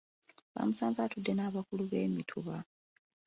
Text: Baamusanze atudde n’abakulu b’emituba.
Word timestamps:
Baamusanze 0.53 0.99
atudde 1.03 1.31
n’abakulu 1.35 1.83
b’emituba. 1.91 2.55